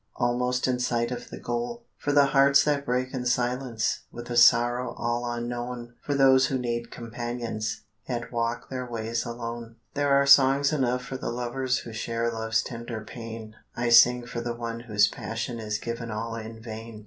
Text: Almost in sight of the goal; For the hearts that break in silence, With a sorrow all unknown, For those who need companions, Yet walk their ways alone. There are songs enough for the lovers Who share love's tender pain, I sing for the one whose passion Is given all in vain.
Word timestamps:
Almost 0.15 0.67
in 0.67 0.79
sight 0.79 1.11
of 1.11 1.29
the 1.29 1.37
goal; 1.39 1.83
For 1.99 2.11
the 2.11 2.25
hearts 2.25 2.63
that 2.63 2.87
break 2.87 3.13
in 3.13 3.23
silence, 3.27 3.99
With 4.11 4.31
a 4.31 4.35
sorrow 4.35 4.95
all 4.97 5.31
unknown, 5.31 5.93
For 6.01 6.15
those 6.15 6.47
who 6.47 6.57
need 6.57 6.89
companions, 6.89 7.81
Yet 8.09 8.31
walk 8.31 8.71
their 8.71 8.89
ways 8.89 9.25
alone. 9.25 9.75
There 9.93 10.09
are 10.09 10.25
songs 10.25 10.73
enough 10.73 11.03
for 11.05 11.17
the 11.17 11.29
lovers 11.29 11.77
Who 11.81 11.93
share 11.93 12.31
love's 12.31 12.63
tender 12.63 13.05
pain, 13.05 13.55
I 13.77 13.89
sing 13.89 14.25
for 14.25 14.41
the 14.41 14.55
one 14.55 14.79
whose 14.79 15.07
passion 15.07 15.59
Is 15.59 15.77
given 15.77 16.09
all 16.09 16.33
in 16.35 16.59
vain. 16.63 16.99